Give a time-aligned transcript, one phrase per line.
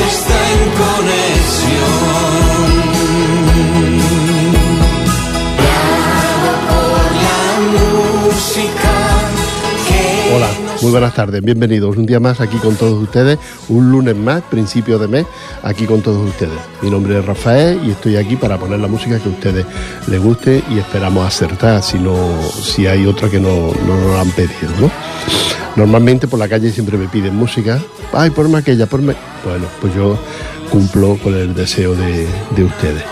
[0.00, 2.28] está en conexión.
[10.30, 10.48] Hola,
[10.82, 13.38] muy buenas tardes, bienvenidos un día más aquí con todos ustedes,
[13.70, 15.26] un lunes más, principio de mes,
[15.62, 16.58] aquí con todos ustedes.
[16.82, 19.66] Mi nombre es Rafael y estoy aquí para poner la música que a ustedes
[20.06, 24.30] les guste y esperamos acertar si no, si hay otra que no, no nos han
[24.32, 24.90] pedido, ¿no?
[25.76, 27.80] Normalmente por la calle siempre me piden música,
[28.12, 29.14] ay, ponme aquella, ponme.
[29.44, 30.18] Bueno, pues yo
[30.70, 33.04] cumplo con el deseo de, de ustedes.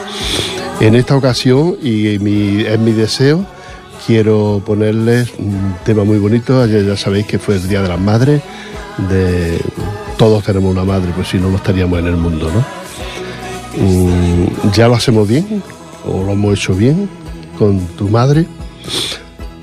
[0.81, 3.47] En esta ocasión, y es mi deseo,
[4.07, 6.61] quiero ponerles un tema muy bonito.
[6.61, 8.43] Ayer ya sabéis que fue el Día de las Madres.
[9.09, 9.61] De
[10.17, 12.65] todos tenemos una madre, pues si no, no estaríamos en el mundo, ¿no?
[13.83, 15.63] Mm, ya lo hacemos bien,
[16.07, 17.09] o lo hemos hecho bien
[17.59, 18.47] con tu madre.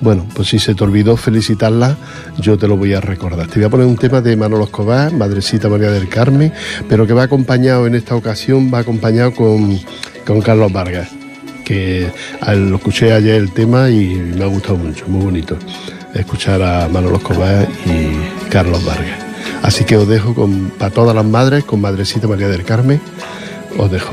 [0.03, 1.95] Bueno, pues si se te olvidó felicitarla,
[2.37, 3.47] yo te lo voy a recordar.
[3.47, 6.51] Te voy a poner un tema de Manolo Escobar, Madrecita María del Carmen,
[6.89, 9.79] pero que va acompañado en esta ocasión, va acompañado con,
[10.27, 11.09] con Carlos Vargas
[11.63, 12.11] que
[12.45, 15.57] lo escuché ayer el tema y me ha gustado mucho, muy bonito
[16.13, 19.19] escuchar a Manolo Escobar y Carlos Vargas.
[19.61, 20.35] Así que os dejo
[20.77, 22.99] para todas las madres, con Madrecita María del Carmen,
[23.77, 24.11] os dejo.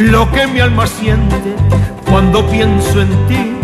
[0.00, 1.54] Lo que mi alma siente
[2.08, 3.56] cuando pienso en ti.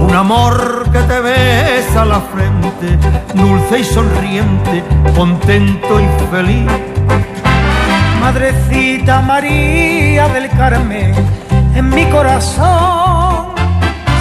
[0.00, 2.98] Un amor que te besa la frente,
[3.34, 4.82] dulce y sonriente,
[5.14, 6.70] contento y feliz.
[8.20, 11.14] Madrecita María del Carmen,
[11.74, 13.50] en mi corazón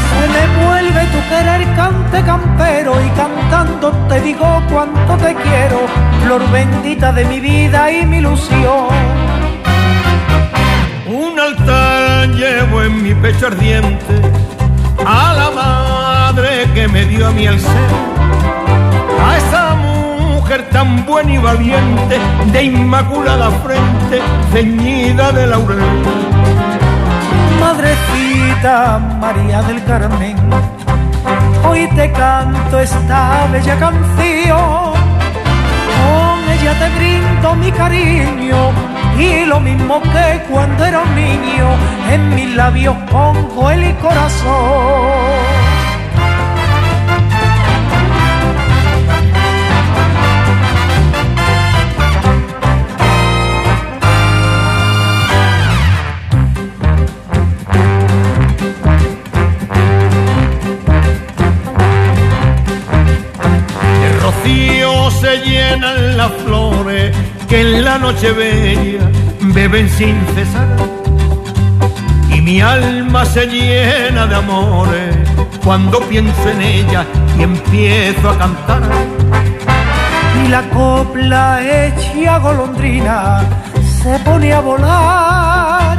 [0.09, 5.79] se me vuelve tu querer cante campero y cantando te digo cuánto te quiero,
[6.23, 9.28] flor bendita de mi vida y mi ilusión
[11.39, 14.21] altar llevo en mi pecho ardiente
[15.05, 17.89] a la madre que me dio a mí el ser,
[19.25, 22.19] a esa mujer tan buena y valiente,
[22.51, 25.79] de inmaculada frente, ceñida de laurel.
[27.59, 30.37] Madrecita María del Carmen,
[31.67, 34.93] hoy te canto esta bella canción,
[35.95, 41.67] con ella te brindo mi cariño y lo mismo que cuando era un niño,
[42.09, 45.59] en mis labios pongo el corazón.
[65.21, 66.78] Se llenan las flores
[67.49, 69.09] que en la noche bella
[69.41, 70.67] beben sin cesar.
[72.31, 75.15] Y mi alma se llena de amores
[75.63, 77.05] cuando pienso en ella
[77.37, 78.83] y empiezo a cantar.
[80.43, 83.41] Y la copla hecha golondrina
[84.01, 85.97] se pone a volar.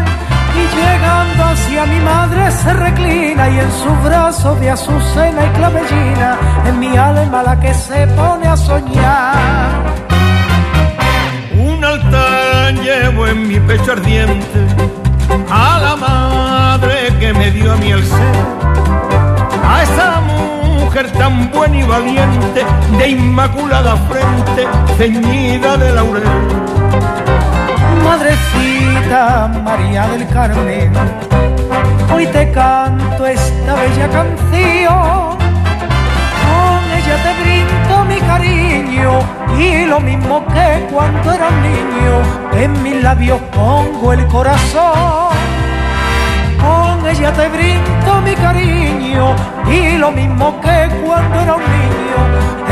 [0.60, 6.38] Y llegando hacia mi madre se reclina y en su brazo de azucena y clavellina,
[6.66, 10.09] en mi alma la que se pone a soñar
[12.72, 14.60] llevo en mi pecho ardiente
[15.50, 18.34] a la madre que me dio a mí el ser,
[19.64, 22.64] a esa mujer tan buena y valiente,
[22.98, 26.22] de inmaculada frente, ceñida de laurel.
[28.04, 30.92] Madrecita María del Carmen,
[32.12, 35.38] hoy te canto esta bella canción,
[36.46, 37.49] con ella te
[38.10, 39.20] mi cariño
[39.56, 42.14] y lo mismo que cuando era niño,
[42.60, 45.30] en mis labios pongo el corazón.
[46.60, 49.34] Con ella te brindo mi cariño
[49.70, 52.18] y lo mismo que cuando era un niño,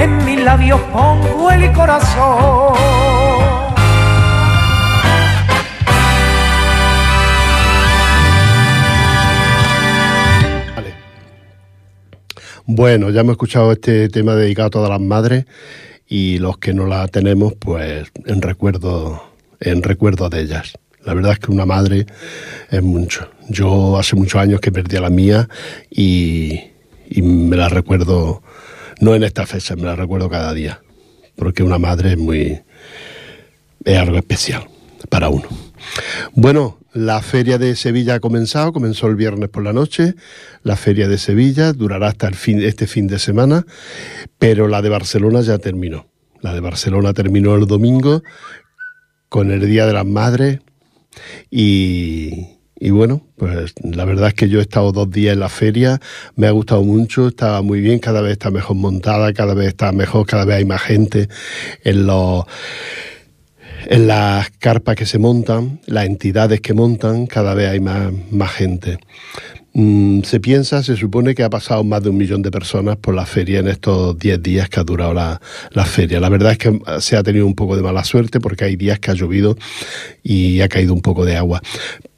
[0.02, 3.17] en mis labios pongo el corazón.
[12.70, 15.46] Bueno, ya hemos escuchado este tema dedicado a todas las madres
[16.06, 19.22] y los que no la tenemos, pues en recuerdo,
[19.58, 20.74] en recuerdo de ellas.
[21.02, 22.04] La verdad es que una madre
[22.70, 23.26] es mucho.
[23.48, 25.48] Yo hace muchos años que perdí a la mía
[25.90, 26.60] y,
[27.08, 28.42] y me la recuerdo,
[29.00, 30.82] no en esta fecha, me la recuerdo cada día,
[31.36, 32.60] porque una madre es muy,
[33.82, 34.68] es algo especial
[35.08, 35.48] para uno.
[36.34, 40.14] Bueno, la feria de Sevilla ha comenzado, comenzó el viernes por la noche,
[40.62, 43.67] la feria de Sevilla durará hasta el fin, este fin de semana,
[44.38, 46.06] pero la de Barcelona ya terminó.
[46.40, 48.23] La de Barcelona terminó el domingo
[49.29, 50.61] con el Día de las Madres
[51.50, 55.49] y, y bueno, pues la verdad es que yo he estado dos días en la
[55.49, 56.00] feria,
[56.37, 59.93] me ha gustado mucho, estaba muy bien, cada vez está mejor montada, cada vez está
[59.93, 61.29] mejor, cada vez hay más gente
[61.82, 62.44] en los
[63.88, 68.52] en las carpas que se montan, las entidades que montan, cada vez hay más, más
[68.52, 68.99] gente.
[69.73, 73.14] Mm, se piensa, se supone que ha pasado más de un millón de personas por
[73.14, 75.40] la feria en estos 10 días que ha durado la,
[75.70, 76.20] la, feria.
[76.20, 78.99] La verdad es que se ha tenido un poco de mala suerte porque hay días
[78.99, 79.56] que ha llovido
[80.23, 81.62] y ha caído un poco de agua.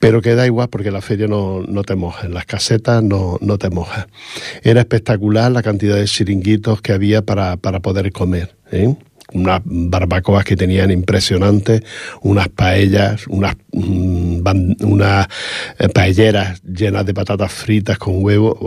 [0.01, 3.59] Pero queda igual porque la feria no, no te moja, en las casetas no, no
[3.59, 4.09] te moja.
[4.65, 8.57] Era espectacular la cantidad de chiringuitos que había para, para poder comer.
[8.73, 8.95] ¿eh?
[9.33, 11.83] Unas barbacoas que tenían impresionantes,
[12.23, 14.41] unas paellas, unas, mm,
[14.83, 15.29] unas
[15.79, 18.59] eh, paelleras llenas de patatas fritas con huevo.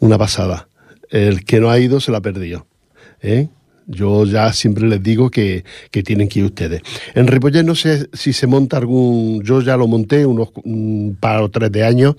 [0.00, 0.68] Una pasada.
[1.10, 2.66] El que no ha ido se la ha perdido.
[3.20, 3.48] ¿eh?
[3.86, 6.82] Yo ya siempre les digo que, que tienen que ir ustedes.
[7.14, 11.42] En Ripollet no sé si se monta algún, yo ya lo monté unos un par
[11.42, 12.14] o tres de años,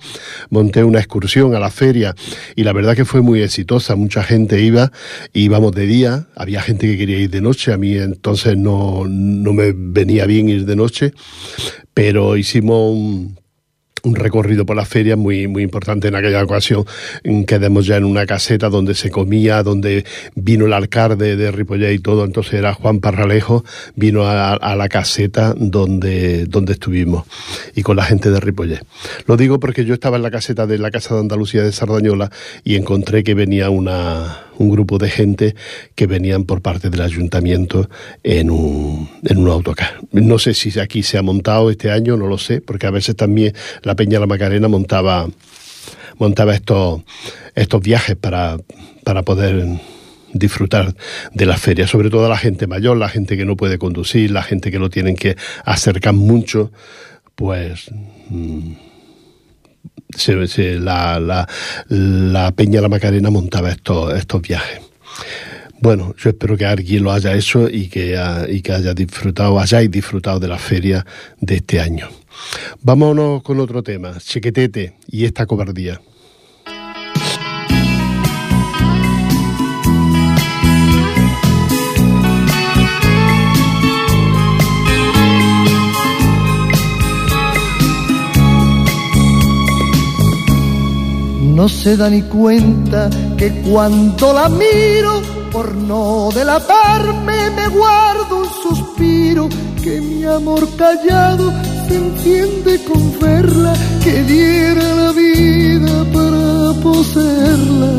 [0.50, 2.14] monté una excursión a la feria
[2.54, 4.92] y la verdad que fue muy exitosa, mucha gente iba,
[5.32, 9.52] íbamos de día, había gente que quería ir de noche, a mí entonces no, no
[9.52, 11.12] me venía bien ir de noche,
[11.94, 13.45] pero hicimos un
[14.06, 16.84] un recorrido por la feria muy, muy importante en aquella ocasión.
[17.46, 20.04] Quedamos ya en una caseta donde se comía, donde
[20.34, 23.64] vino el alcalde de Ripollet y todo, entonces era Juan Parralejo,
[23.94, 27.24] vino a, la caseta donde, donde estuvimos
[27.74, 28.80] y con la gente de Ripollet.
[29.26, 32.30] Lo digo porque yo estaba en la caseta de la Casa de Andalucía de Sardañola
[32.62, 35.54] y encontré que venía una, un grupo de gente
[35.94, 37.88] que venían por parte del ayuntamiento
[38.22, 40.00] en un, en un autocar.
[40.12, 43.16] No sé si aquí se ha montado este año, no lo sé, porque a veces
[43.16, 45.28] también la Peña La Macarena montaba,
[46.18, 47.02] montaba estos,
[47.54, 48.58] estos viajes para,
[49.04, 49.66] para poder
[50.32, 50.94] disfrutar
[51.32, 54.42] de la feria, sobre todo la gente mayor, la gente que no puede conducir, la
[54.42, 56.72] gente que lo tienen que acercar mucho,
[57.34, 57.90] pues...
[58.28, 58.85] Mm,
[60.14, 61.48] se, la, la,
[61.88, 64.80] la, Peña La Macarena montaba estos, estos viajes.
[65.80, 68.18] Bueno, yo espero que alguien lo haya hecho y que,
[68.48, 71.04] y que haya disfrutado, hayáis disfrutado de la feria
[71.40, 72.08] de este año.
[72.82, 76.00] Vámonos con otro tema, Chequetete y esta cobardía.
[91.56, 93.08] No se da ni cuenta
[93.38, 99.48] que cuando la miro, por no delatarme, me guardo un suspiro,
[99.82, 101.50] que mi amor callado
[101.88, 103.72] se entiende con verla,
[104.04, 107.92] que diera la vida para poseerla.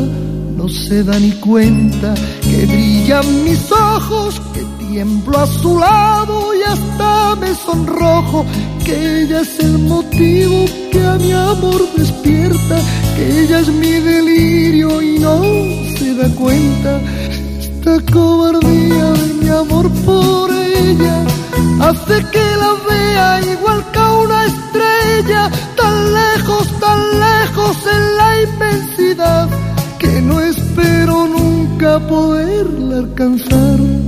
[0.56, 6.62] No se da ni cuenta que brillan mis ojos, que tiemblo a su lado y
[6.62, 8.44] hasta me sonrojo,
[8.84, 12.76] que ella es el motivo que a mi amor despierta,
[13.14, 15.42] que ella es mi delirio y no
[15.98, 17.00] se da cuenta.
[17.60, 21.16] Esta cobardía de mi amor por ella
[21.80, 28.30] hace que la vea igual que a una estrella, tan lejos, tan lejos en la
[28.42, 29.48] inmensidad,
[29.98, 34.07] que no espero nunca poderla alcanzar.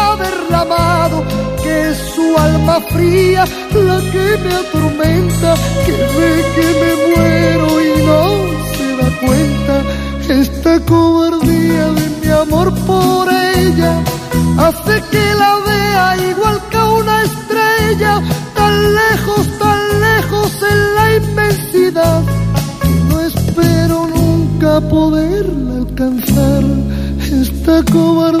[0.23, 1.23] derramado,
[1.63, 7.91] que es su alma fría la que me atormenta, que ve que me muero y
[8.09, 8.21] no
[8.75, 9.75] se da cuenta.
[10.41, 13.93] Esta cobardía de mi amor por ella
[14.65, 18.13] hace que la vea igual que una estrella,
[18.55, 22.21] tan lejos, tan lejos en la inmensidad,
[22.89, 26.63] y no espero nunca poderla alcanzar.
[27.41, 28.40] Esta cobardía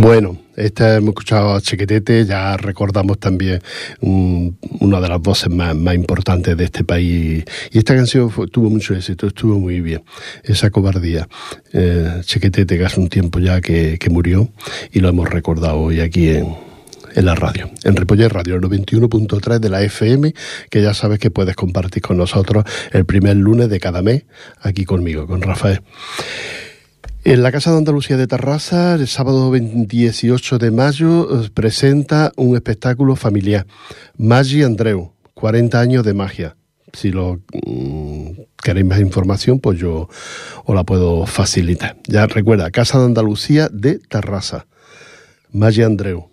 [0.00, 3.60] Bueno, esta hemos escuchado a Chequetete, ya recordamos también
[4.00, 7.44] una de las voces más, importantes de este país.
[7.72, 10.04] Y esta canción tuvo mucho éxito, estuvo muy bien.
[10.44, 11.28] Esa cobardía.
[11.72, 14.48] Eh, Chequetete, que hace un tiempo ya que, murió,
[14.92, 16.54] y lo hemos recordado hoy aquí en,
[17.16, 20.32] en la radio, en Ripoller Radio 91.3 de la FM,
[20.70, 22.62] que ya sabes que puedes compartir con nosotros
[22.92, 24.22] el primer lunes de cada mes,
[24.62, 25.80] aquí conmigo, con Rafael.
[27.28, 32.56] En la Casa de Andalucía de Tarrasa, el sábado 18 de mayo, eh, presenta un
[32.56, 33.66] espectáculo familiar.
[34.16, 36.56] Magi Andreu, 40 años de magia.
[36.94, 38.30] Si lo mm,
[38.62, 40.08] queréis más información, pues yo
[40.64, 41.98] os la puedo facilitar.
[42.06, 44.66] Ya recuerda, Casa de Andalucía de Tarrasa.
[45.52, 46.30] Magi Andreu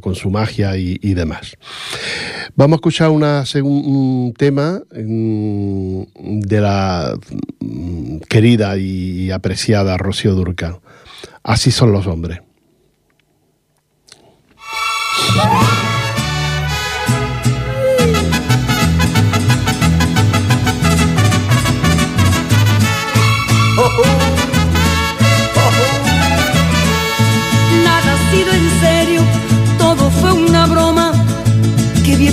[0.00, 1.56] con su magia y, demás.
[2.56, 6.02] Vamos a escuchar una, un tema mm,
[6.40, 7.14] de la
[7.60, 10.80] mm, querida y apreciada Rocío Durca.
[11.42, 12.40] Así son los hombres.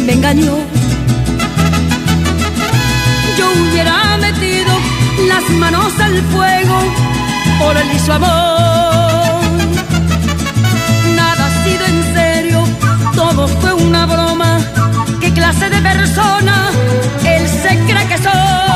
[0.10, 0.58] Me engañó.
[3.38, 4.72] Yo hubiera metido
[5.28, 6.78] las manos al fuego
[7.60, 9.42] por el su amor.
[11.16, 12.60] Nada ha sido en serio,
[13.14, 14.60] todo fue una broma.
[15.22, 16.56] ¿Qué clase de persona
[17.24, 18.69] él se cree que soy?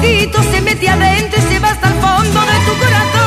[0.00, 3.20] Poquito se mete adentro y se va hasta el fondo de tu corazón.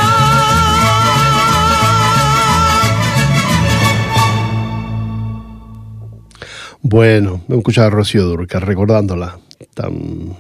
[6.82, 9.38] Bueno, me he escuchado a Rocío Durca recordándola
[9.74, 10.36] tan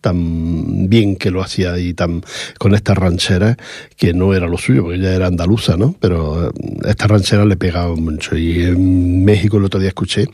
[0.00, 2.22] tan bien que lo hacía y tan
[2.58, 3.56] con esta ranchera
[3.96, 6.52] que no era lo suyo porque ella era andaluza no pero eh,
[6.88, 8.36] esta ranchera le pegaba mucho.
[8.36, 10.26] Y en México el otro día escuché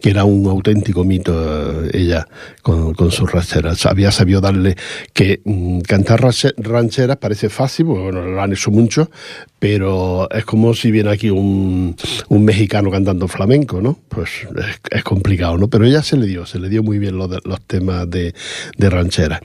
[0.00, 2.26] que era un auténtico mito eh, ella
[2.62, 4.76] con, con sus rancheras había sabido darle
[5.12, 6.20] que mm, cantar
[6.58, 9.10] rancheras parece fácil porque bueno lo han hecho mucho
[9.58, 11.96] pero es como si viene aquí un,
[12.28, 14.46] un mexicano cantando flamenco no pues
[14.90, 17.60] es, complicado no pero ella se le dio se le dio muy bien los, los
[17.62, 18.34] temas de
[18.76, 19.40] de ranchera.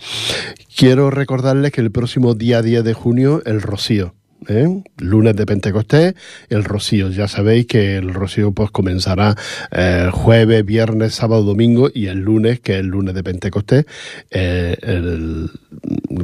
[0.76, 4.14] Quiero recordarles que el próximo día 10 de junio, el Rocío,
[4.48, 4.82] ¿eh?
[4.98, 6.16] lunes de Pentecostés,
[6.50, 7.10] el rocío.
[7.10, 9.36] Ya sabéis que el rocío pues comenzará
[9.72, 13.86] eh, jueves, viernes, sábado, domingo y el lunes, que es el lunes de Pentecostés,
[14.32, 14.78] eh,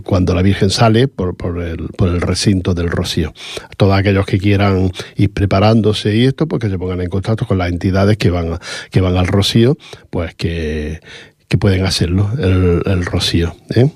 [0.03, 3.33] cuando la Virgen sale por, por, el, por el recinto del rocío.
[3.77, 7.57] Todos aquellos que quieran ir preparándose y esto, pues que se pongan en contacto con
[7.57, 8.59] las entidades que van,
[8.91, 9.77] que van al rocío,
[10.09, 11.00] pues que,
[11.48, 13.55] que pueden hacerlo, el, rocío.
[13.75, 13.90] ¿eh?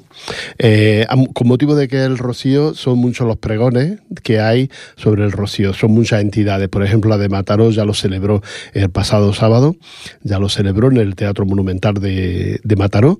[0.59, 5.31] Eh, con motivo de que el rocío son muchos los pregones que hay sobre el
[5.31, 6.69] rocío, son muchas entidades.
[6.69, 8.41] Por ejemplo, la de Mataró ya lo celebró
[8.73, 9.75] el pasado sábado,
[10.21, 13.19] ya lo celebró en el Teatro Monumental de, de Mataró,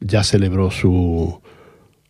[0.00, 1.40] ya celebró su,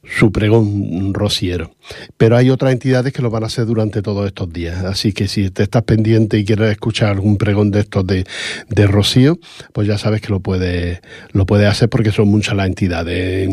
[0.05, 1.73] su pregón rociero.
[2.17, 4.85] Pero hay otras entidades que lo van a hacer durante todos estos días.
[4.85, 8.25] Así que si te estás pendiente y quieres escuchar algún pregón de estos de,
[8.69, 9.39] de Rocío,
[9.73, 11.01] pues ya sabes que lo puedes
[11.33, 13.49] lo puede hacer porque son muchas las entidades.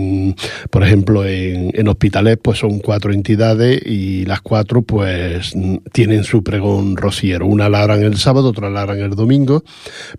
[0.70, 5.54] por ejemplo, en, en, Hospitalet pues son cuatro entidades y las cuatro pues
[5.92, 7.46] tienen su pregón rociero.
[7.46, 9.64] Una la harán el sábado, otra la harán el domingo,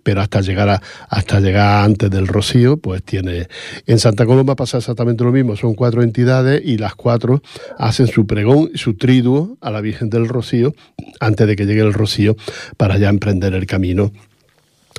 [0.03, 3.47] pero hasta llegar a, hasta llegar antes del Rocío, pues tiene...
[3.85, 7.41] En Santa Coloma pasa exactamente lo mismo, son cuatro entidades y las cuatro
[7.77, 10.73] hacen su pregón, su triduo a la Virgen del Rocío
[11.19, 12.35] antes de que llegue el Rocío
[12.77, 14.11] para ya emprender el camino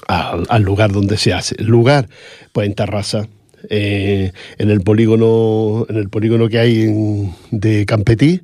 [0.07, 1.57] al, lugar donde se hace.
[1.59, 2.09] El lugar,
[2.53, 3.29] pues en Terraza,
[3.68, 8.42] eh, en el polígono en el polígono que hay en, de Campetí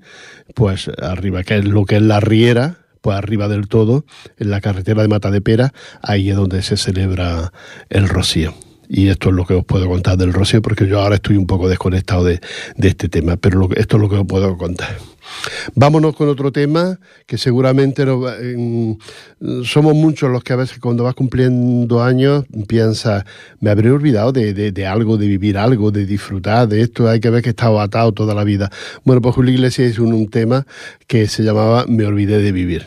[0.54, 4.04] pues arriba que es lo que es la Riera pues arriba del todo
[4.40, 5.72] en la carretera de Mata de Pera
[6.02, 7.52] ahí es donde se celebra
[7.90, 8.54] el rocío
[8.88, 11.46] y esto es lo que os puedo contar del rocío, porque yo ahora estoy un
[11.46, 12.40] poco desconectado de,
[12.76, 14.96] de este tema, pero lo, esto es lo que os puedo contar.
[15.74, 18.04] Vámonos con otro tema que seguramente
[19.64, 23.24] somos muchos los que a veces cuando vas cumpliendo años piensas,
[23.60, 27.30] me habré olvidado de, de, algo, de vivir algo, de disfrutar de esto, hay que
[27.30, 28.70] ver que he estado atado toda la vida.
[29.04, 30.66] Bueno, pues Julio Iglesias hizo un tema
[31.06, 32.86] que se llamaba Me olvidé de vivir.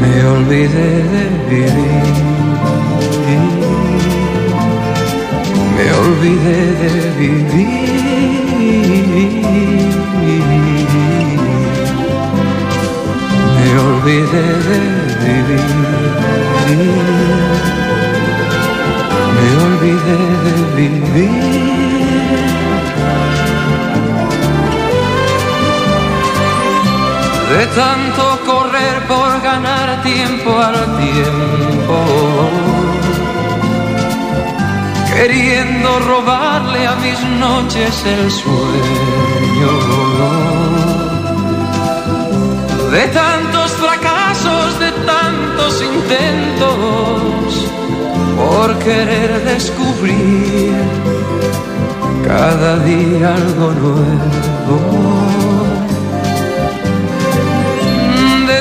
[0.00, 2.06] me olvidé de vivir.
[5.76, 7.78] Me olvidé de vivir.
[13.56, 14.78] Me olvidé de
[15.24, 15.68] vivir.
[20.76, 21.58] de vivir.
[27.50, 29.27] De tanto correr por
[29.60, 31.96] ganar tiempo al tiempo
[35.14, 39.72] queriendo robarle a mis noches el sueño.
[42.92, 46.68] De tantos fracasos, de tantos intentos,
[48.36, 50.72] por querer descubrir
[52.24, 55.47] cada día algo nuevo.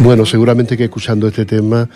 [0.00, 1.90] Bueno, seguramente que escuchando este tema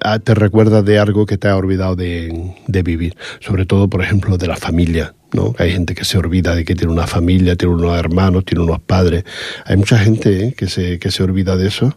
[0.00, 4.00] ah, te recuerdas de algo que te ha olvidado de, de, vivir, sobre todo, por
[4.00, 5.12] ejemplo, de la familia.
[5.32, 5.54] ¿no?
[5.58, 8.80] Hay gente que se olvida de que tiene una familia, tiene unos hermanos, tiene unos
[8.80, 9.24] padres.
[9.64, 10.54] Hay mucha gente ¿eh?
[10.56, 11.94] que, se, que se olvida de eso.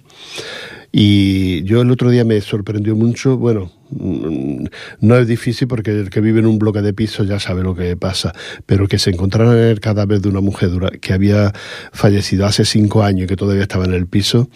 [0.91, 4.65] Y yo el otro día me sorprendió mucho, bueno, mm,
[4.99, 7.75] no es difícil porque el que vive en un bloque de piso ya sabe lo
[7.75, 8.33] que pasa,
[8.65, 11.53] pero que se encontraron el cadáver de una mujer que había
[11.93, 14.49] fallecido hace cinco años y que todavía estaba en el piso,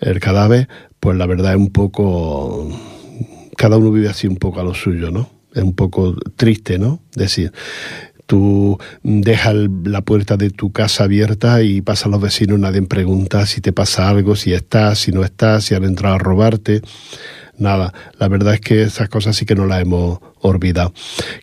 [0.00, 2.68] el cadáver, pues la verdad es un poco,
[3.56, 5.30] cada uno vive así un poco a lo suyo, ¿no?
[5.54, 7.00] Es un poco triste, ¿no?
[7.14, 7.52] Decir,
[8.28, 13.62] tú dejas la puerta de tu casa abierta y pasan los vecinos, nadie pregunta si
[13.62, 16.82] te pasa algo, si estás, si no estás, si han entrado a robarte.
[17.56, 20.92] Nada, la verdad es que esas cosas sí que no las hemos olvidado.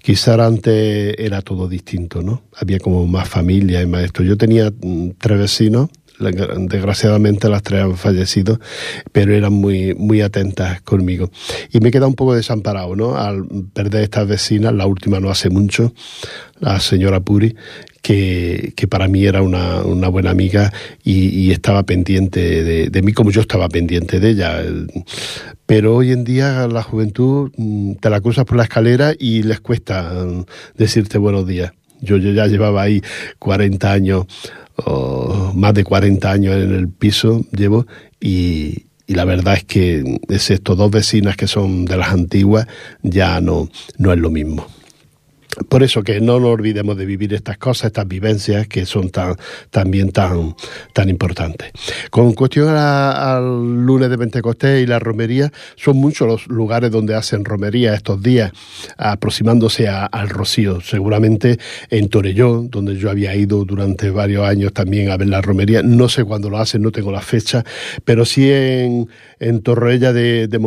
[0.03, 2.43] Quizá antes era todo distinto, ¿no?
[2.55, 4.21] Había como más familia y más esto.
[4.21, 5.89] Yo tenía mm, tres vecinos
[6.19, 8.60] desgraciadamente las tres han fallecido,
[9.12, 11.30] pero eran muy, muy atentas conmigo.
[11.71, 13.17] Y me queda un poco desamparado, ¿no?
[13.17, 15.93] Al perder estas vecinas, la última no hace mucho,
[16.60, 17.56] la señora Puri,
[18.01, 20.71] que, que para mí era una, una buena amiga
[21.04, 24.62] y, estaba pendiente de, de, mí como yo estaba pendiente de ella.
[25.65, 29.60] Pero hoy en día la juventud mm, te la cruzas por la escalera y les
[29.60, 30.45] cuesta mm,
[30.78, 31.71] decirte buenos días.
[32.01, 33.01] Yo, yo ya llevaba ahí
[33.39, 34.28] 40 años
[34.77, 37.88] o más de 40 años en el piso llevo
[38.19, 42.67] y, y la verdad es que excepto dos vecinas que son de las antiguas
[43.01, 44.67] ya no, no es lo mismo.
[45.69, 49.35] Por eso que no nos olvidemos de vivir estas cosas, estas vivencias que son tan,
[49.69, 50.55] también tan,
[50.93, 51.71] tan importantes.
[52.09, 57.45] Con cuestión al lunes de Pentecostés y la romería, son muchos los lugares donde hacen
[57.45, 58.51] romería estos días,
[58.97, 60.81] aproximándose al Rocío.
[60.81, 65.81] Seguramente en Torellón, donde yo había ido durante varios años también a ver la romería.
[65.83, 67.63] No sé cuándo lo hacen, no tengo la fecha,
[68.03, 70.59] pero sí en, en Torrella de, de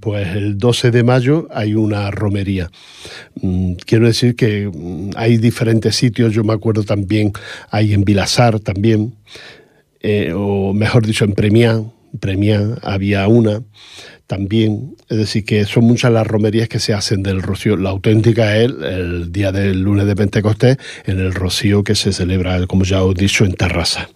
[0.00, 2.70] pues el 12 de mayo hay una romería.
[3.40, 7.32] Mm, quiero decir que mm, hay diferentes sitios, yo me acuerdo también,
[7.70, 9.14] hay en Vilasar también,
[10.00, 13.62] eh, o mejor dicho, en Premián, Premián había una
[14.28, 17.78] también, es decir, que son muchas las romerías que se hacen del rocío.
[17.78, 22.66] La auténtica es el, día del lunes de Pentecostés, en el rocío que se celebra,
[22.66, 24.10] como ya os he dicho, en terraza.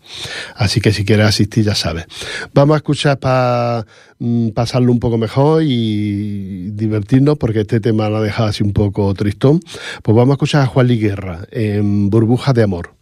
[0.55, 2.05] Así que si quieres asistir, ya sabes.
[2.53, 3.87] Vamos a escuchar para
[4.18, 8.75] mm, pasarlo un poco mejor y divertirnos, porque este tema lo ha dejado así un
[8.75, 9.61] poco tristón.
[10.03, 13.02] Pues vamos a escuchar a Juan Liguerra en Burbuja de Amor.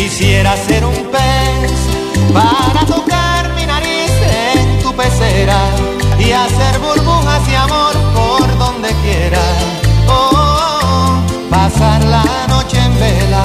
[0.00, 1.72] Quisiera ser un pez
[2.32, 4.10] para tocar mi nariz
[4.54, 5.58] en tu pecera
[6.18, 9.42] y hacer burbujas y amor por donde quiera.
[10.08, 13.44] Oh, oh, oh pasar la noche en vela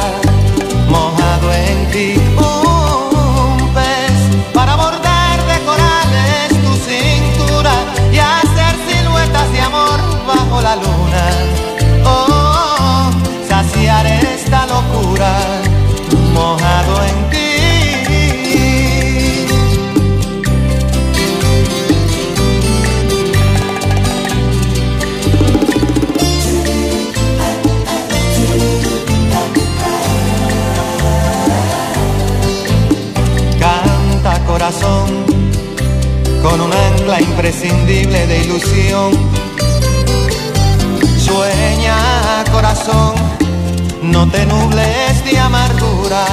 [44.26, 46.26] no te nubles de amargura.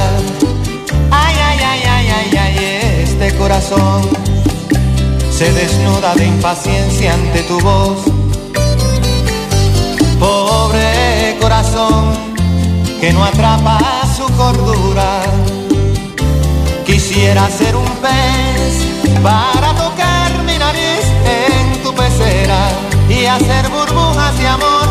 [1.11, 4.03] Ay, ay, ay, ay, ay, ay, este corazón
[5.31, 7.99] se desnuda de impaciencia ante tu voz.
[10.19, 12.15] Pobre corazón
[13.01, 13.79] que no atrapa
[14.17, 15.23] su cordura.
[16.87, 22.69] Quisiera ser un pez para tocar mi nariz en tu pecera
[23.09, 24.82] y hacer burbujas de amor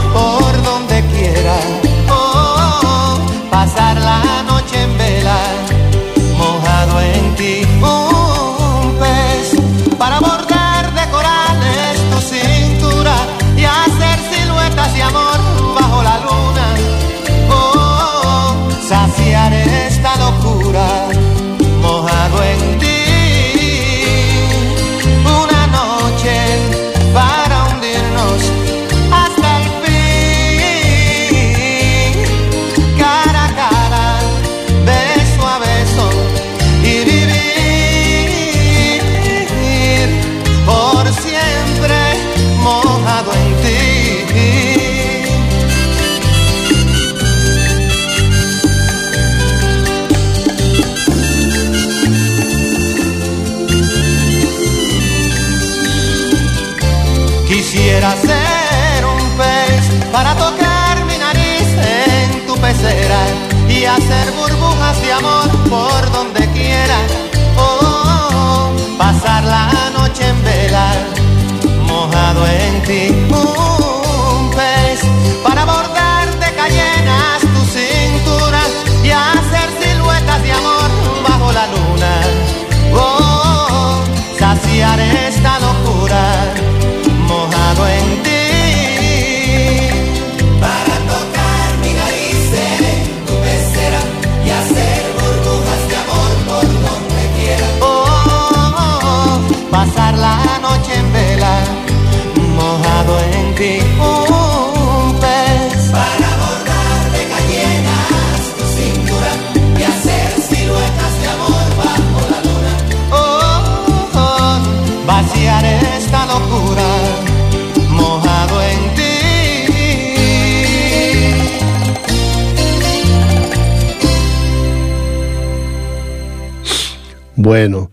[127.41, 127.89] Bueno,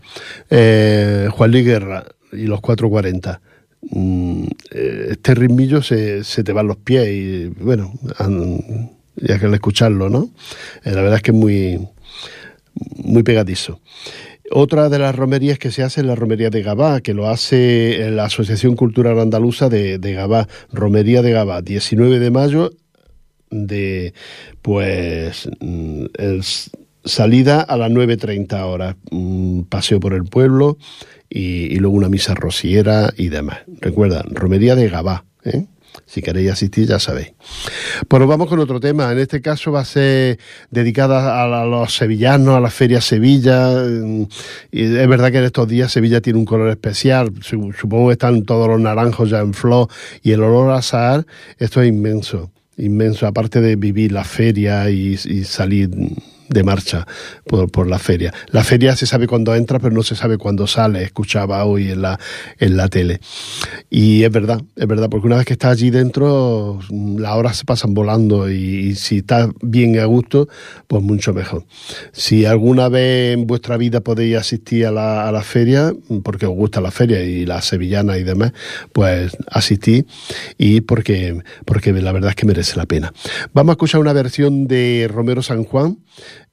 [0.51, 3.41] eh, Juan Luis Guerra y los 440.
[3.93, 7.95] Mm, eh, este ritmillo se, se te van los pies y bueno,
[9.17, 10.29] ya que al escucharlo, ¿no?
[10.85, 11.89] Eh, la verdad es que es muy,
[12.97, 13.81] muy pegadizo.
[14.51, 18.11] Otra de las romerías que se hace es la romería de Gabá, que lo hace
[18.11, 22.71] la Asociación Cultural Andaluza de, de Gabá, Romería de Gabá, 19 de mayo
[23.51, 24.13] de
[24.61, 26.43] pues mm, el
[27.09, 30.79] salida a las 9.30 horas, un paseo por el pueblo
[31.29, 33.59] y, luego una misa rociera y demás.
[33.81, 35.67] Recuerda, romería de Gabá, ¿eh?
[36.07, 37.33] Si queréis asistir, ya sabéis.
[38.09, 39.11] Nos vamos con otro tema.
[39.11, 40.39] En este caso va a ser
[40.71, 43.73] dedicada a, los sevillanos, a la Feria Sevilla.
[44.71, 47.33] Y es verdad que en estos días Sevilla tiene un color especial.
[47.41, 49.89] Su- Supongo que están todos los naranjos ya en flor.
[50.23, 51.27] Y el olor a azahar,
[51.59, 52.53] esto es inmenso.
[52.77, 53.27] Inmenso.
[53.27, 55.91] Aparte de vivir la feria y salir
[56.49, 57.07] de marcha
[57.45, 58.33] por, por la feria.
[58.49, 61.03] La feria se sabe cuándo entra, pero no se sabe cuándo sale.
[61.03, 62.19] Escuchaba hoy en la,
[62.59, 63.21] en la tele.
[63.91, 67.57] Y es verdad, es verdad, porque una vez que estás allí dentro, mm, las horas
[67.57, 68.55] se pasan volando y,
[68.89, 70.49] y si estás bien a gusto,
[70.87, 71.65] pues mucho mejor.
[72.13, 76.47] Si alguna vez en vuestra vida podéis asistir a la, a la feria, mm, porque
[76.47, 78.53] os gusta la feria y la sevillana y demás,
[78.93, 80.05] pues asistí
[80.57, 83.13] y porque, porque la verdad es que merece la pena.
[83.53, 85.99] Vamos a escuchar una versión de Romero San Juan.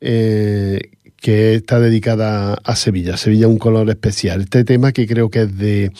[0.02, 0.82] Eh,
[1.18, 4.42] que está dedicada a Sevilla, Sevilla un color especial.
[4.42, 5.92] Este tema que creo que es de,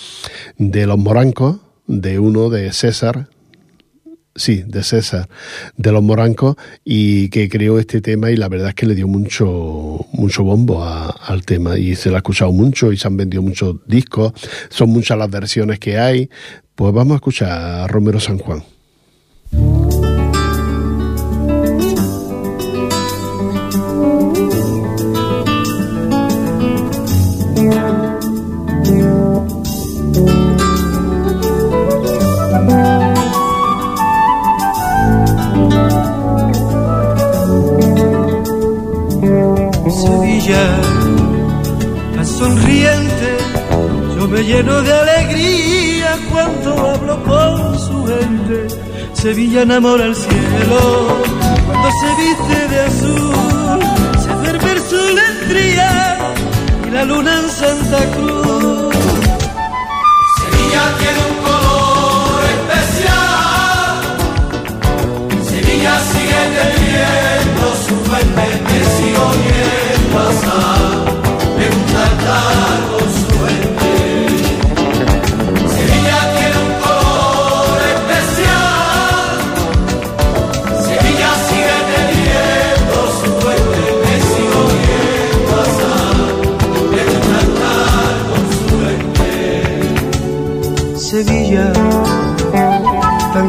[0.58, 3.30] de los morancos, de uno de César,
[4.36, 5.30] sí, de César,
[5.78, 9.08] de los morancos, y que creó este tema y la verdad es que le dio
[9.08, 13.18] mucho, mucho bombo a- al tema y se lo ha escuchado mucho y se han
[13.18, 14.34] vendido muchos discos,
[14.70, 16.30] son muchas las versiones que hay.
[16.76, 18.62] Pues vamos a escuchar a Romero San Juan.
[49.26, 51.08] Sevilla enamora el cielo
[51.66, 53.82] cuando se viste de azul.
[54.22, 55.36] Se duerme el sol en
[56.88, 58.94] y la luna en Santa Cruz.
[60.38, 63.94] Sevilla tiene un color especial.
[65.44, 70.75] Sevilla sigue teniendo su fuente, me sigo bien pasar.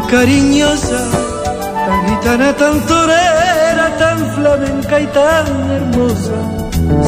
[0.07, 1.01] Cariñosa,
[1.87, 6.37] tan gitana, tan torera, tan flamenca y tan hermosa.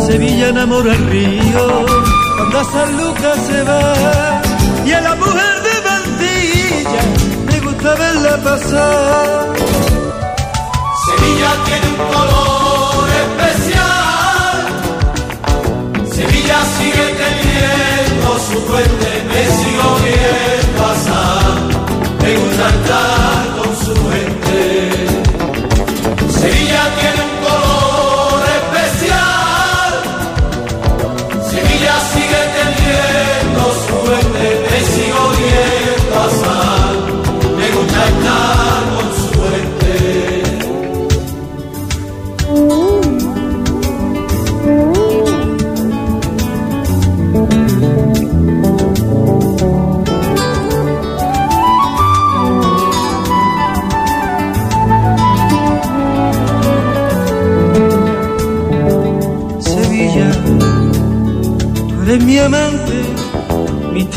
[0.07, 1.87] Sevilla enamora el río,
[2.37, 4.43] cuando a San Lucas se va,
[4.87, 7.03] y a la mujer de Mantilla
[7.49, 9.55] me gusta verla pasar.
[11.07, 14.57] Sevilla tiene un color especial,
[16.17, 20.58] Sevilla sigue teniendo su fuente, me sigo bien
[22.59, 24.48] me gusta estar con su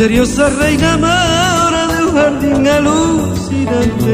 [0.01, 4.13] misteriosa reina mora de un jardín alucinante.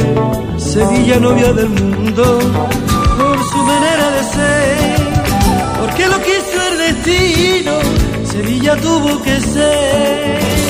[0.58, 2.40] Sevilla, novia del mundo,
[3.18, 4.98] por su manera de ser,
[5.80, 7.72] porque lo quiso el destino,
[8.26, 10.67] Sevilla tuvo que ser.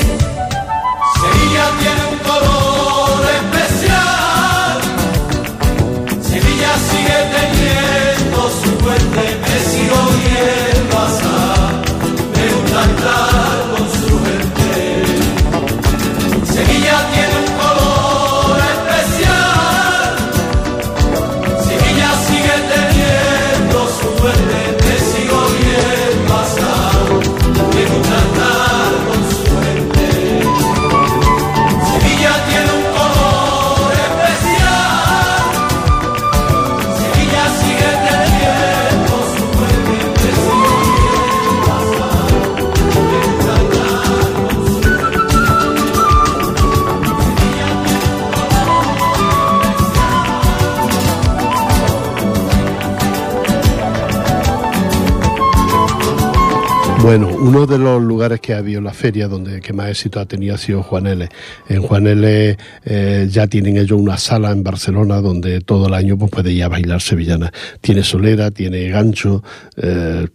[57.08, 60.20] Bueno, uno de los lugares que ha habido en la feria donde que más éxito
[60.20, 61.30] ha tenido ha sido Juaneles.
[61.66, 66.30] En Juaneles eh, ya tienen ellos una sala en Barcelona donde todo el año pues,
[66.30, 67.50] puede ir a bailar sevillana.
[67.80, 69.42] Tiene solera, tiene gancho,
[69.78, 70.26] eh,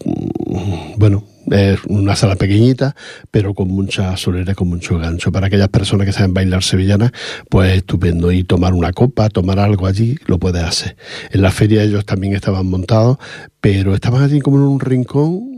[0.97, 2.95] bueno, es una sala pequeñita,
[3.29, 5.31] pero con mucha solera, con mucho gancho.
[5.31, 7.13] Para aquellas personas que saben bailar sevillana,
[7.49, 8.31] pues estupendo.
[8.31, 10.95] Y tomar una copa, tomar algo allí, lo puedes hacer.
[11.29, 13.17] En la feria ellos también estaban montados,
[13.61, 15.52] pero estaban allí como en un rincón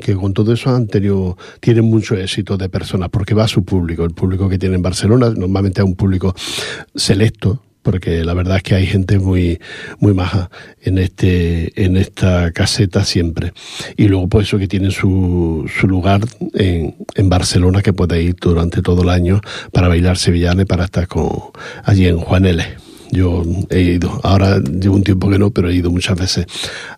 [0.00, 3.64] que con todo eso han tenido, tienen mucho éxito de personas, porque va a su
[3.64, 6.34] público, el público que tiene en Barcelona, normalmente es un público
[6.94, 9.60] selecto, porque la verdad es que hay gente muy
[9.98, 10.50] muy maja
[10.80, 13.52] en este en esta caseta siempre.
[13.96, 16.20] Y luego pues eso que tienen su, su lugar
[16.54, 19.40] en, en Barcelona que puede ir durante todo el año
[19.72, 21.30] para bailar sevillana y para estar con
[21.84, 22.68] allí en Juaneles.
[23.10, 26.46] Yo he ido, ahora llevo un tiempo que no, pero he ido muchas veces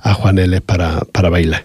[0.00, 1.64] a Juaneles para, para bailar.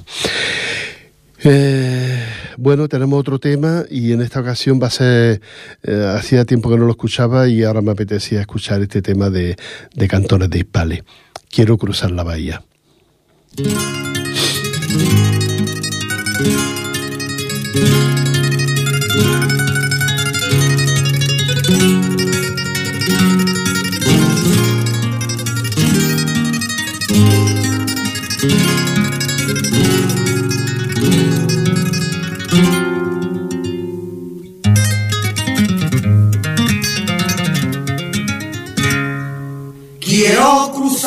[1.44, 2.26] Eh,
[2.58, 5.42] bueno, tenemos otro tema y en esta ocasión va a ser,
[5.84, 9.56] eh, hacía tiempo que no lo escuchaba y ahora me apetecía escuchar este tema de,
[9.94, 11.04] de Cantores de Hispale.
[11.50, 12.64] Quiero cruzar la bahía.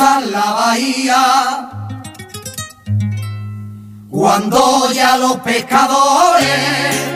[0.03, 1.70] La bahía
[4.11, 7.12] cuando ya los pescadores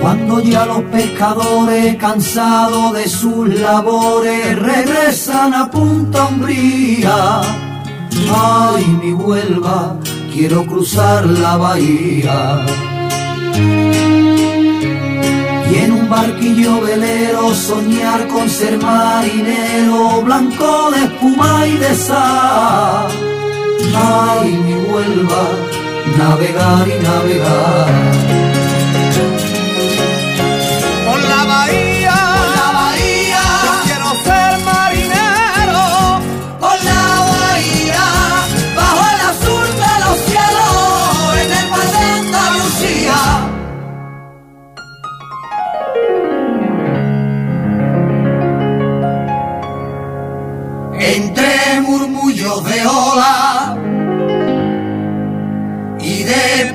[0.00, 7.40] Cuando ya los pescadores, cansados de sus labores, regresan a Punta Umbría.
[8.32, 9.98] Ay, mi Huelva,
[10.32, 12.64] quiero cruzar la bahía.
[16.08, 23.08] Barquillo velero soñar con ser marinero, blanco de espuma y de sal.
[23.94, 25.44] Ay, mi Huelva,
[26.16, 28.47] navegar y navegar.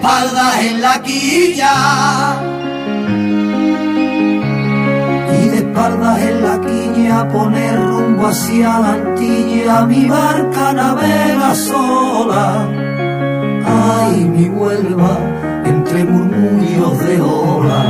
[0.04, 1.76] Espaldas en la quilla.
[5.40, 12.68] Y de espaldas en la quilla poner rumbo hacia la antilla mi barca navega sola.
[13.66, 15.18] Ay mi Huelva
[15.66, 17.84] entre murmullos de ola.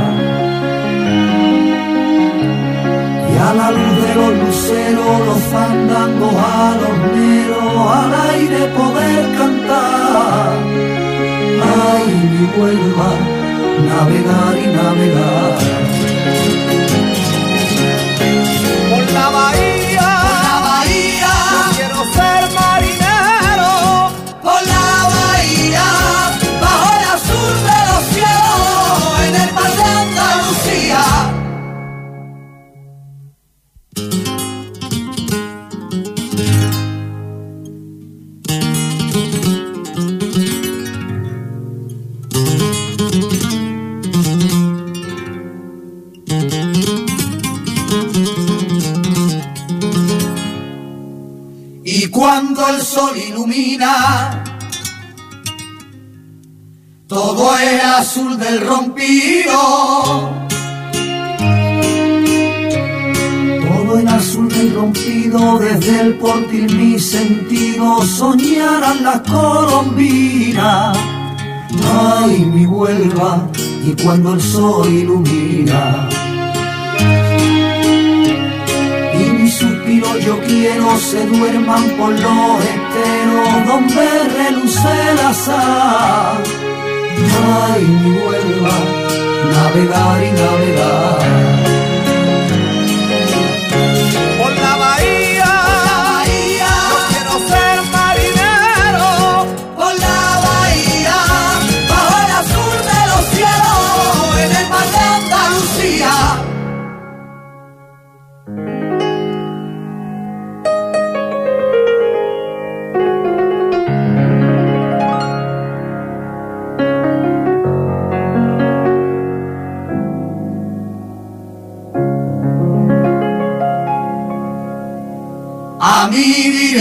[3.32, 6.94] Y a la luz de los luceros los fandangos a los
[8.00, 10.63] al aire poder cantar
[12.56, 13.10] Huelva
[13.84, 15.93] navegar y navegar
[58.14, 59.60] azul del rompido.
[63.66, 70.96] Todo en azul del rompido, desde el portil mi sentido, soñarán las colombinas.
[71.92, 73.48] Ay, mi Huelva,
[73.84, 76.08] y cuando el sol ilumina.
[79.20, 84.06] y mi suspiro yo quiero se duerman por los esteros donde
[84.38, 86.63] reluce la sal.
[87.16, 88.76] Ay, mi Huelva,
[89.52, 91.63] navegar y navegar.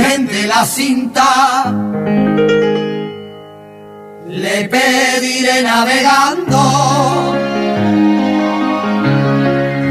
[0.04, 1.74] Virgen de la Cinta
[4.28, 6.62] le pediré navegando,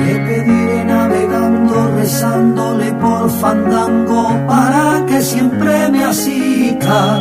[0.04, 7.20] le pediré navegando, rezándole por fandango para que siempre me asista.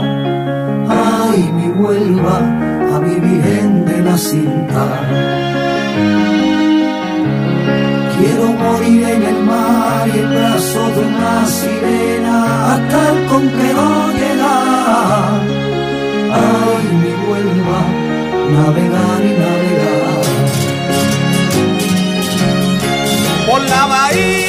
[0.89, 2.37] Ay, mi vuelva
[2.95, 4.85] a mi Virgen de la Cinta.
[8.41, 15.41] Quiero morir en el mar y el brazo de una sirena hasta el conquero llegar.
[16.33, 17.79] Ay, mi vuelva,
[18.55, 20.21] navegar y navegar.
[23.47, 24.40] Por la bahía,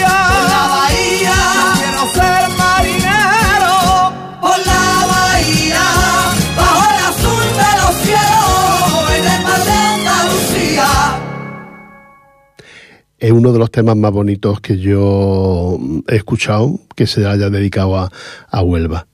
[13.33, 17.97] Es uno de los temas más bonitos que yo he escuchado que se haya dedicado
[17.97, 19.07] a, Huelva.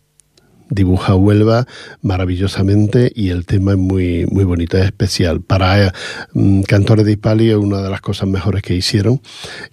[0.71, 1.69] Dibuja Huelva
[2.03, 5.41] maravillosamente y el tema es muy, muy bonito, es especial.
[5.41, 5.95] Para
[6.33, 9.21] mm, Cantores de Hispali es una de las cosas mejores que hicieron.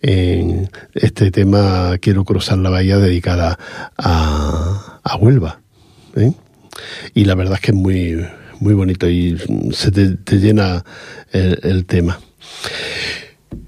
[0.04, 3.58] En este tema Quiero cruzar la bahía dedicada
[3.98, 5.60] a, Huelva.
[6.18, 6.34] ¿eh?
[7.16, 8.24] Y la verdad es que es muy,
[8.60, 9.39] muy bonito y
[9.72, 10.86] se te, llena
[11.32, 12.20] el tema.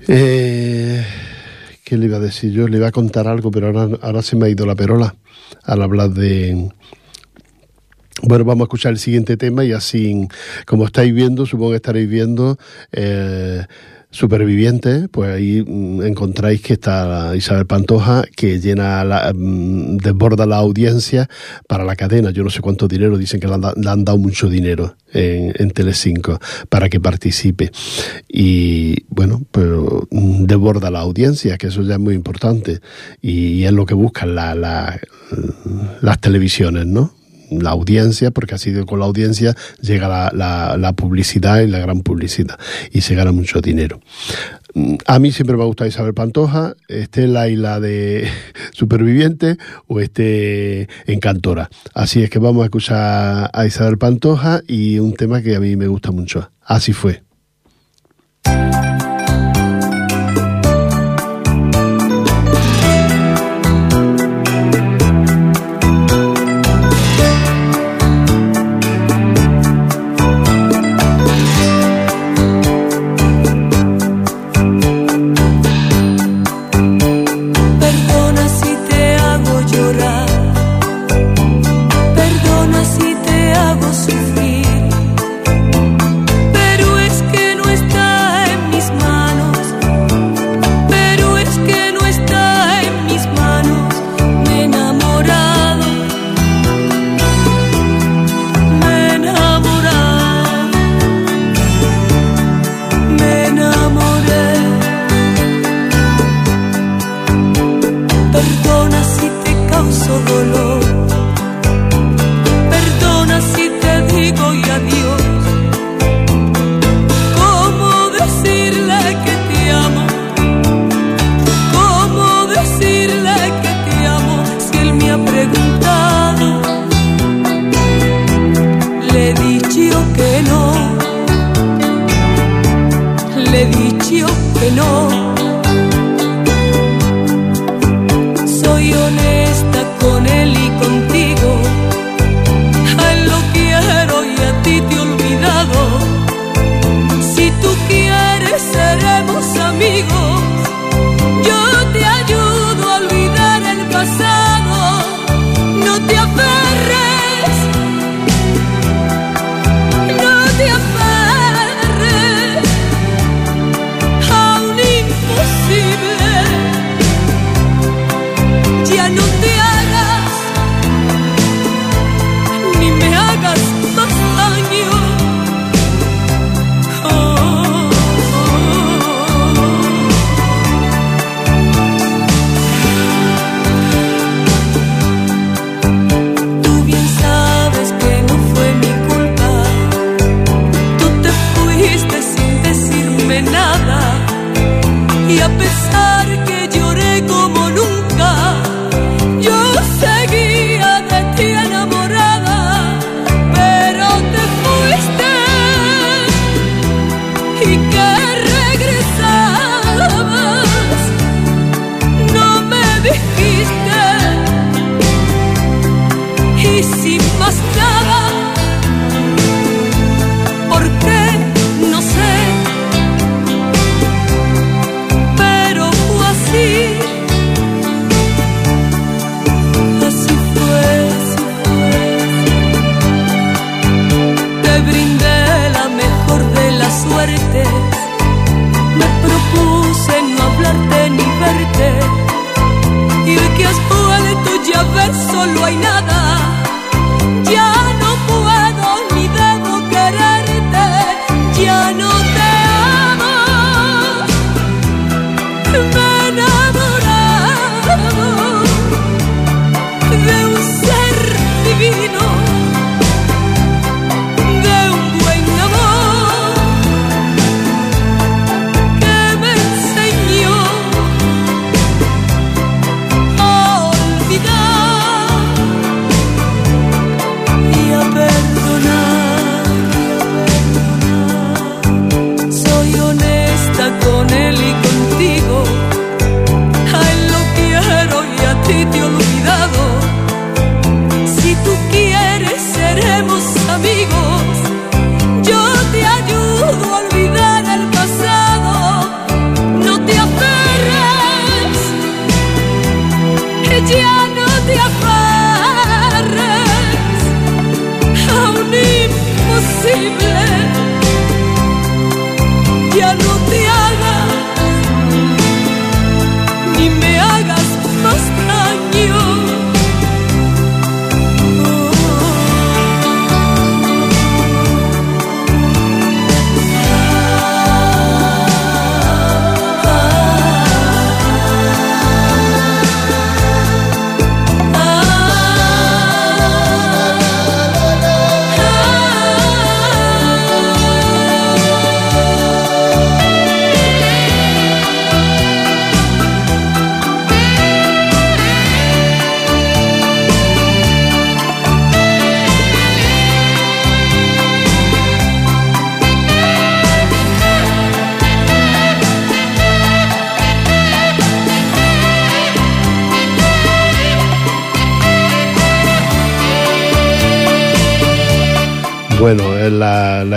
[0.08, 1.06] Eh,
[1.84, 2.68] ¿Qué le iba a decir yo?
[2.68, 3.68] Le iba a contar algo, pero
[4.02, 5.16] ahora, se me ha ido la perola
[5.64, 6.70] al hablar de...
[8.24, 10.28] Bueno, vamos a escuchar el siguiente tema y así,
[10.66, 12.58] como estáis viendo, supongo que estaréis viendo...
[12.92, 13.66] Eh,
[14.10, 20.56] Supervivientes, pues ahí mm, encontráis que está Isabel Pantoja, que llena la, mm, desborda la
[20.58, 21.30] audiencia
[21.68, 22.32] para la cadena.
[22.32, 26.40] Yo no sé cuánto dinero, dicen que le han, dado mucho dinero en, en Telecinco
[26.70, 27.70] para que participe.
[28.30, 32.80] Y bueno, pero mm, desborda la audiencia, que eso ya es muy importante.
[33.22, 35.00] Y, y es lo que buscan la, la,
[36.02, 37.17] las televisiones, ¿no?
[37.50, 42.02] la audiencia, porque así con la audiencia llega la, la, la publicidad y la gran
[42.02, 42.60] publicidad
[42.92, 44.00] y se gana mucho dinero.
[44.74, 48.28] Mm, a mí siempre me ha gustado Isabel Pantoja, esté la isla de
[48.74, 51.70] Superviviente o esté en Cantora.
[51.94, 55.76] Así es que vamos a escuchar a Isabel Pantoja y un tema que a mí
[55.76, 56.52] me gusta mucho.
[56.62, 57.24] Así fue.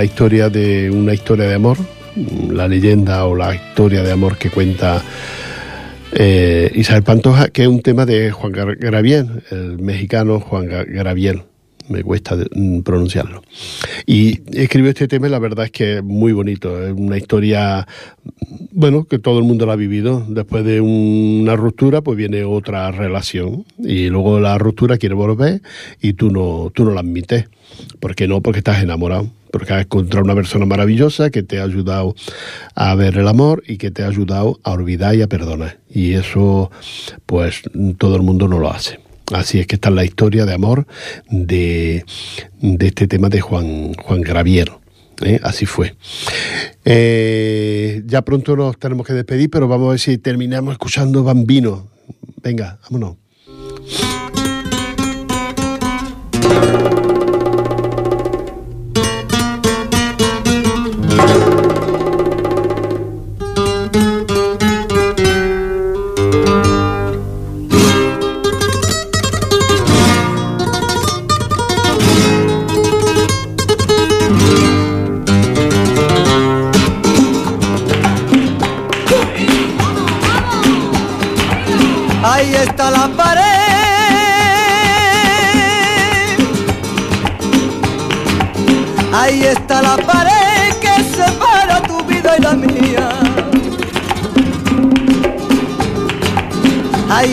[0.00, 1.76] La, historia de una historia de amor,
[2.50, 5.02] la leyenda o la historia de amor que cuenta
[6.12, 11.42] eh, Isabel Pantoja, que es un tema de Juan Graviel, el mexicano Juan Graviel.
[11.90, 13.42] Me cuesta mm, pronunciarlo.
[14.06, 16.82] Y escribió este tema y la verdad es que es muy bonito.
[16.82, 17.86] Es una historia,
[18.72, 20.24] bueno, que todo el mundo la ha vivido.
[20.28, 23.66] Después de una ruptura, pues viene otra relación.
[23.78, 25.60] Y luego la ruptura quiere volver
[26.00, 27.48] y tú no, tú no la admites.
[27.98, 28.40] ¿Por qué no?
[28.40, 29.30] Porque estás enamorado.
[29.52, 32.14] Porque has encontrado una persona maravillosa que te ha ayudado
[32.74, 35.78] a ver el amor y que te ha ayudado a olvidar y a perdonar.
[35.88, 36.70] Y eso,
[37.26, 37.62] pues,
[37.98, 39.00] todo el mundo no lo hace.
[39.32, 40.86] Así es que esta es la historia de amor
[41.28, 42.04] de,
[42.60, 44.70] de este tema de Juan, Juan Gravier.
[45.22, 45.40] ¿eh?
[45.42, 45.94] Así fue.
[46.84, 51.88] Eh, ya pronto nos tenemos que despedir, pero vamos a ver si terminamos escuchando Bambino.
[52.42, 53.16] Venga, vámonos.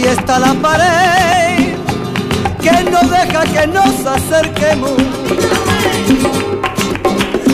[0.08, 1.76] Ahí está la pared
[2.62, 4.94] que no deja que nos acerquemos.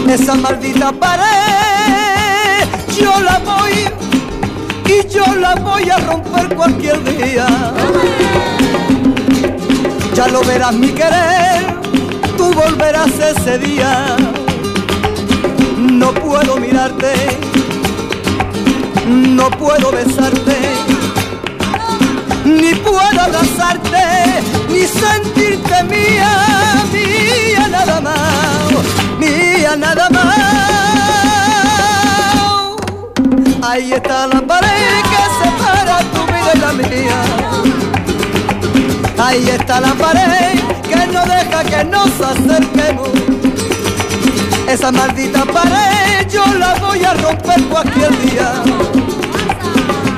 [0.08, 3.90] Esa maldita pared, yo la voy
[4.86, 7.48] y yo la voy a romper cualquier día.
[10.14, 11.76] Ya lo verás mi querer,
[12.38, 14.16] tú volverás ese día.
[15.80, 17.14] No puedo mirarte,
[19.08, 20.83] no puedo besarte,
[22.46, 28.72] ni puedo abrazarte, ni sentirte mía, mía nada más,
[29.20, 30.64] mía nada más.
[33.62, 37.22] Ahí está la pared que separa tu vida y la mía.
[39.18, 43.10] Ahí está la pared que no deja que nos acerquemos.
[44.68, 48.64] Esa maldita pared yo la voy a romper cualquier día.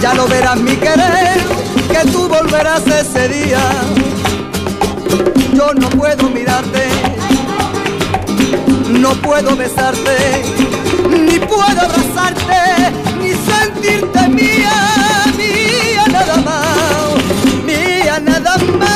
[0.01, 1.41] Ya lo verás mi querer,
[1.95, 3.59] que tú volverás ese día.
[5.53, 6.87] Yo no puedo mirarte,
[8.89, 10.43] no puedo besarte,
[11.09, 12.91] ni puedo abrazarte,
[13.21, 14.73] ni sentirte mía,
[15.37, 17.13] mía nada más,
[17.65, 18.91] mía nada más.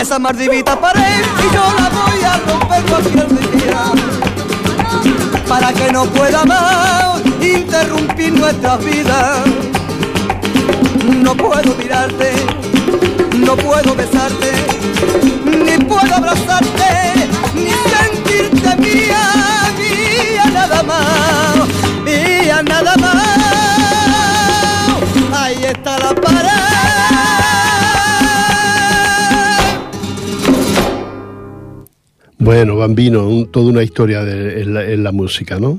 [0.00, 3.82] Esa maldita pared y yo la voy a romper cualquier día,
[5.48, 9.40] para que no pueda más interrumpir nuestras vidas.
[11.22, 12.32] No puedo mirarte,
[13.38, 14.52] no puedo besarte,
[15.64, 17.28] ni puedo abrazarte,
[32.44, 35.78] Bueno, Bambino, un- toda una historia de- en, la, en la música, ¿no?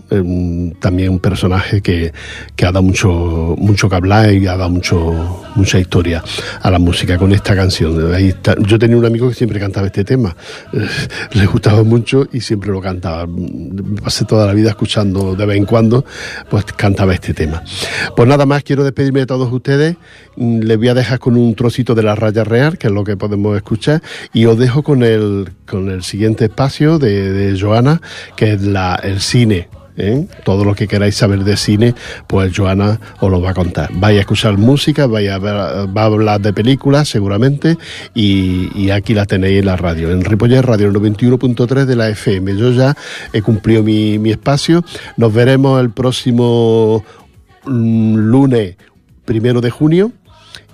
[0.80, 2.14] También un personaje que,
[2.56, 3.10] que ha dado mucho,
[3.58, 6.24] mucho que hablar y ha dado mucho, mucha historia
[6.62, 8.14] a la música con esta canción.
[8.14, 8.34] Ahí.
[8.66, 10.38] Yo tenía un amigo que siempre cantaba este tema,
[10.72, 10.88] Eh,
[11.34, 13.28] le gustaba mucho y siempre lo cantaba.
[14.02, 16.06] Pasé toda la vida escuchando de vez en cuando,
[16.50, 17.62] pues cantaba este tema.
[18.16, 19.98] Pues nada más, quiero despedirme de todos ustedes.
[20.38, 23.04] Mm, Les voy a dejar con un trocito de la raya real, que es lo
[23.04, 24.02] que podemos escuchar,
[24.32, 28.00] y os dejo con el, con el siguiente espacio de, de Joana,
[28.36, 29.70] que es la, el cine.
[29.98, 30.28] ¿eh?
[30.44, 31.96] Todo lo que queráis saber de cine,
[32.28, 33.90] pues Joana os lo va a contar.
[33.94, 37.78] Vaya a escuchar música, vaya a ver, va a hablar de películas seguramente
[38.14, 42.56] y, y aquí la tenéis en la radio, en Ripollet Radio 91.3 de la FM.
[42.56, 42.96] Yo ya
[43.34, 44.84] he cumplido mi, mi espacio.
[45.18, 47.04] Nos veremos el próximo
[47.66, 48.76] mm, lunes
[49.26, 50.12] primero de junio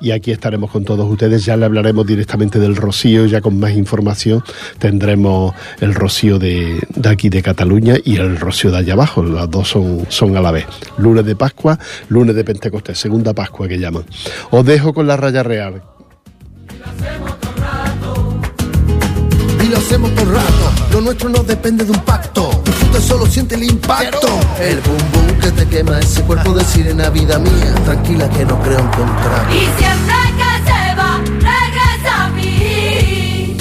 [0.02, 1.46] y aquí estaremos con todos ustedes.
[1.46, 4.44] Ya le hablaremos directamente del rocío, ya con más información
[4.78, 9.24] tendremos el rocío de, aquí de Cataluña y el rocío de allá abajo.
[9.24, 10.66] Las dos son, son a la vez.
[10.98, 11.78] Lunes de Pascua,
[12.10, 14.04] lunes de Pentecostés, segunda Pascua que llaman.
[14.52, 15.82] Os dejo con la raya real.
[19.70, 20.72] Y lo hacemos por rato.
[20.92, 22.62] Lo nuestro no depende de un pacto.
[22.66, 24.28] Disfruta solo siente el impacto.
[24.60, 27.74] El boom boom que te quema ese cuerpo de sirena, vida mía.
[27.86, 29.48] Tranquila que no creo encontrar.
[29.52, 33.58] Y siempre que se va, regresa a mí.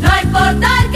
[0.00, 0.87] No importa